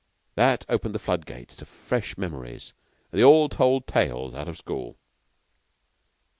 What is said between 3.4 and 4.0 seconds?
told